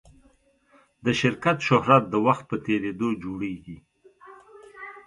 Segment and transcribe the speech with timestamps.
[1.05, 3.77] د شرکت شهرت د وخت په تېرېدو جوړېږي.